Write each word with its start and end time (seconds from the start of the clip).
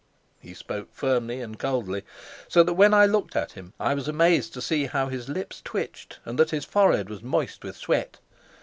He 0.39 0.55
spoke 0.55 0.89
firmly 0.91 1.41
and 1.41 1.59
coldly; 1.59 2.01
so 2.47 2.63
that 2.63 2.73
when 2.73 2.91
I 2.91 3.05
looked 3.05 3.35
at 3.35 3.51
him 3.51 3.73
I 3.79 3.93
was 3.93 4.07
amazed 4.07 4.51
to 4.55 4.59
see 4.59 4.87
how 4.87 5.09
his 5.09 5.29
lips 5.29 5.61
twitched 5.63 6.17
and 6.25 6.39
that 6.39 6.49
his 6.49 6.65
forehead 6.65 7.07
was 7.07 7.21
moist 7.21 7.63
with 7.63 7.75
sweat. 7.77 8.17